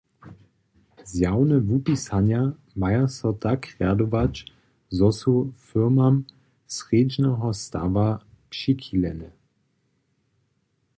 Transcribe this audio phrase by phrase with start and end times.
[1.11, 2.41] Zjawne wupisanja
[2.79, 4.35] maja so tak rjadować,
[4.97, 5.33] zo su
[5.67, 6.15] firmam
[6.75, 8.07] srjedźneho stawa
[8.51, 9.29] přichilene.